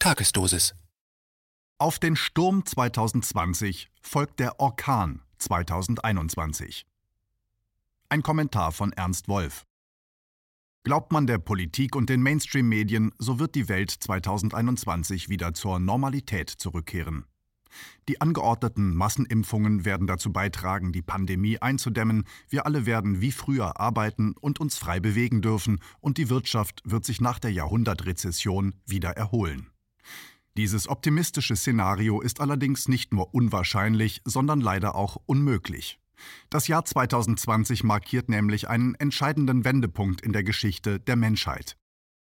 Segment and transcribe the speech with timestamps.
[0.00, 0.76] Tagesdosis.
[1.76, 6.86] Auf den Sturm 2020 folgt der Orkan 2021.
[8.08, 9.64] Ein Kommentar von Ernst Wolf.
[10.84, 16.48] Glaubt man der Politik und den Mainstream-Medien, so wird die Welt 2021 wieder zur Normalität
[16.48, 17.24] zurückkehren.
[18.08, 24.34] Die angeordneten Massenimpfungen werden dazu beitragen, die Pandemie einzudämmen, wir alle werden wie früher arbeiten
[24.40, 29.72] und uns frei bewegen dürfen, und die Wirtschaft wird sich nach der Jahrhundertrezession wieder erholen.
[30.56, 35.98] Dieses optimistische Szenario ist allerdings nicht nur unwahrscheinlich, sondern leider auch unmöglich.
[36.50, 41.76] Das Jahr 2020 markiert nämlich einen entscheidenden Wendepunkt in der Geschichte der Menschheit.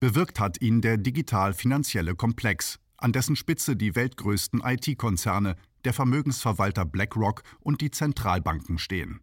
[0.00, 7.42] Bewirkt hat ihn der digital-finanzielle Komplex, an dessen Spitze die weltgrößten IT-Konzerne, der Vermögensverwalter BlackRock
[7.60, 9.20] und die Zentralbanken stehen.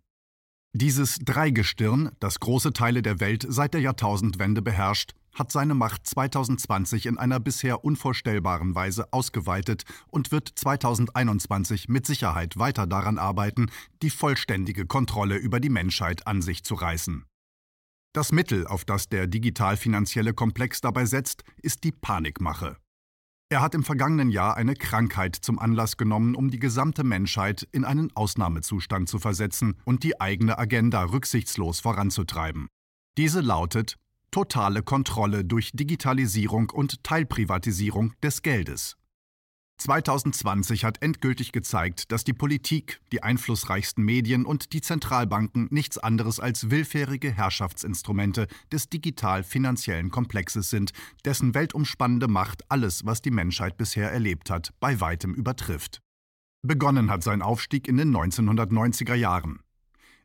[0.74, 7.06] Dieses Dreigestirn, das große Teile der Welt seit der Jahrtausendwende beherrscht, hat seine Macht 2020
[7.06, 13.68] in einer bisher unvorstellbaren Weise ausgeweitet und wird 2021 mit Sicherheit weiter daran arbeiten,
[14.02, 17.26] die vollständige Kontrolle über die Menschheit an sich zu reißen.
[18.14, 22.78] Das Mittel, auf das der digital-finanzielle Komplex dabei setzt, ist die Panikmache.
[23.50, 27.86] Er hat im vergangenen Jahr eine Krankheit zum Anlass genommen, um die gesamte Menschheit in
[27.86, 32.68] einen Ausnahmezustand zu versetzen und die eigene Agenda rücksichtslos voranzutreiben.
[33.18, 33.98] Diese lautet
[34.32, 38.98] totale Kontrolle durch Digitalisierung und Teilprivatisierung des Geldes.
[39.78, 46.40] 2020 hat endgültig gezeigt, dass die Politik, die einflussreichsten Medien und die Zentralbanken nichts anderes
[46.40, 50.94] als willfährige Herrschaftsinstrumente des digital-finanziellen Komplexes sind,
[51.26, 56.02] dessen weltumspannende Macht alles, was die Menschheit bisher erlebt hat, bei weitem übertrifft.
[56.64, 59.60] Begonnen hat sein Aufstieg in den 1990er Jahren.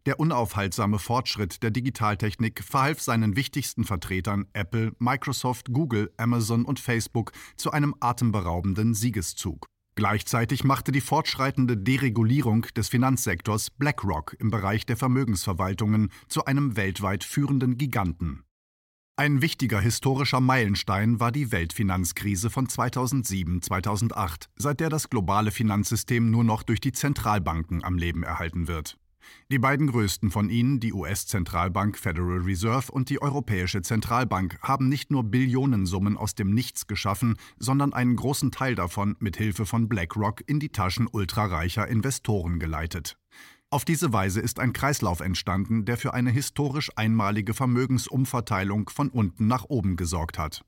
[0.04, 7.30] Der unaufhaltsame Fortschritt der Digitaltechnik verhalf seinen wichtigsten Vertretern Apple, Microsoft, Google, Amazon und Facebook
[7.56, 9.66] zu einem atemberaubenden Siegeszug.
[9.94, 17.22] Gleichzeitig machte die fortschreitende Deregulierung des Finanzsektors BlackRock im Bereich der Vermögensverwaltungen zu einem weltweit
[17.22, 18.42] führenden Giganten.
[19.16, 26.42] Ein wichtiger historischer Meilenstein war die Weltfinanzkrise von 2007-2008, seit der das globale Finanzsystem nur
[26.42, 28.96] noch durch die Zentralbanken am Leben erhalten wird.
[29.50, 35.10] Die beiden größten von ihnen, die US-Zentralbank Federal Reserve und die Europäische Zentralbank, haben nicht
[35.10, 40.42] nur Billionensummen aus dem Nichts geschaffen, sondern einen großen Teil davon mit Hilfe von BlackRock
[40.46, 43.16] in die Taschen ultrareicher Investoren geleitet.
[43.72, 49.46] Auf diese Weise ist ein Kreislauf entstanden, der für eine historisch einmalige Vermögensumverteilung von unten
[49.46, 50.62] nach oben gesorgt hat.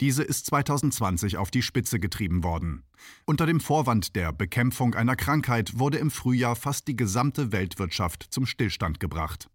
[0.00, 2.82] Diese ist 2020 auf die Spitze getrieben worden.
[3.24, 8.44] Unter dem Vorwand der Bekämpfung einer Krankheit wurde im Frühjahr fast die gesamte Weltwirtschaft zum
[8.44, 9.48] Stillstand gebracht.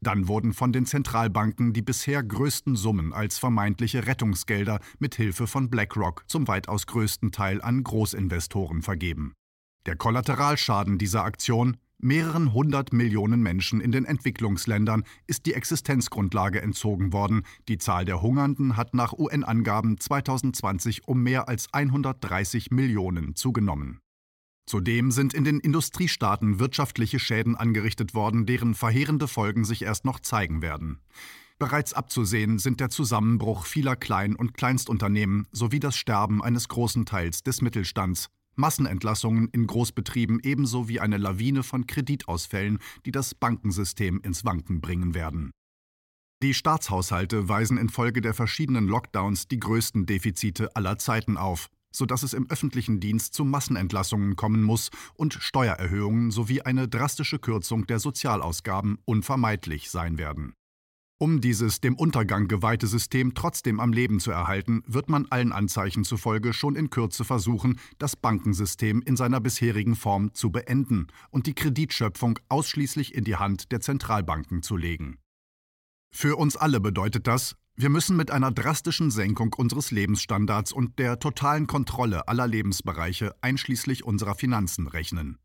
[0.00, 5.70] Dann wurden von den Zentralbanken die bisher größten Summen als vermeintliche Rettungsgelder mit Hilfe von
[5.70, 9.32] BlackRock zum weitaus größten Teil an Großinvestoren vergeben.
[9.86, 17.14] Der Kollateralschaden dieser Aktion Mehreren hundert Millionen Menschen in den Entwicklungsländern ist die Existenzgrundlage entzogen
[17.14, 17.42] worden.
[17.68, 24.00] Die Zahl der Hungernden hat nach UN-Angaben 2020 um mehr als 130 Millionen zugenommen.
[24.66, 30.20] Zudem sind in den Industriestaaten wirtschaftliche Schäden angerichtet worden, deren verheerende Folgen sich erst noch
[30.20, 30.98] zeigen werden.
[31.58, 37.42] Bereits abzusehen sind der Zusammenbruch vieler Klein- und Kleinstunternehmen sowie das Sterben eines großen Teils
[37.42, 44.44] des Mittelstands, Massenentlassungen in Großbetrieben ebenso wie eine Lawine von Kreditausfällen, die das Bankensystem ins
[44.44, 45.52] Wanken bringen werden.
[46.42, 52.34] Die Staatshaushalte weisen infolge der verschiedenen Lockdowns die größten Defizite aller Zeiten auf, sodass es
[52.34, 58.98] im öffentlichen Dienst zu Massenentlassungen kommen muss und Steuererhöhungen sowie eine drastische Kürzung der Sozialausgaben
[59.06, 60.52] unvermeidlich sein werden.
[61.18, 66.04] Um dieses dem Untergang geweihte System trotzdem am Leben zu erhalten, wird man allen Anzeichen
[66.04, 71.54] zufolge schon in Kürze versuchen, das Bankensystem in seiner bisherigen Form zu beenden und die
[71.54, 75.16] Kreditschöpfung ausschließlich in die Hand der Zentralbanken zu legen.
[76.10, 81.18] Für uns alle bedeutet das, wir müssen mit einer drastischen Senkung unseres Lebensstandards und der
[81.18, 85.38] totalen Kontrolle aller Lebensbereiche einschließlich unserer Finanzen rechnen.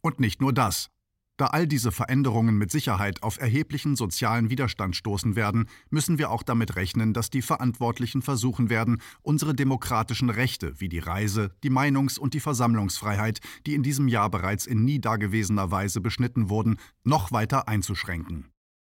[0.00, 0.88] Und nicht nur das.
[1.36, 6.44] Da all diese Veränderungen mit Sicherheit auf erheblichen sozialen Widerstand stoßen werden, müssen wir auch
[6.44, 12.20] damit rechnen, dass die Verantwortlichen versuchen werden, unsere demokratischen Rechte wie die Reise-, die Meinungs-
[12.20, 17.32] und die Versammlungsfreiheit, die in diesem Jahr bereits in nie dagewesener Weise beschnitten wurden, noch
[17.32, 18.53] weiter einzuschränken.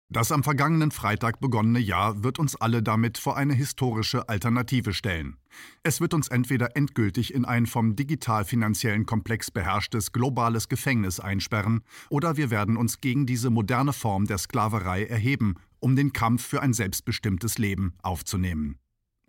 [0.09, 5.35] Das am vergangenen Freitag begonnene Jahr wird uns alle damit vor eine historische Alternative stellen.
[5.83, 12.37] Es wird uns entweder endgültig in ein vom digital-finanziellen Komplex beherrschtes globales Gefängnis einsperren, oder
[12.37, 16.73] wir werden uns gegen diese moderne Form der Sklaverei erheben, um den Kampf für ein
[16.73, 18.79] selbstbestimmtes Leben aufzunehmen.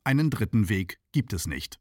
[0.05, 1.81] Einen dritten Weg gibt es nicht.